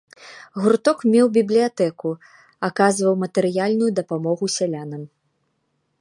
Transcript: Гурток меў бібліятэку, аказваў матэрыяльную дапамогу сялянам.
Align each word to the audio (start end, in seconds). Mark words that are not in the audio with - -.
Гурток 0.61 1.03
меў 1.15 1.25
бібліятэку, 1.35 2.09
аказваў 2.69 3.13
матэрыяльную 3.25 3.91
дапамогу 4.01 4.45
сялянам. 4.59 5.01